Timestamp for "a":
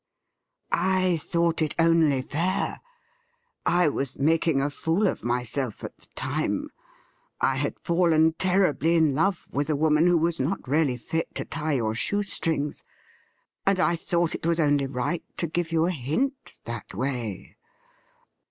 4.59-4.71, 9.69-9.75, 15.85-15.91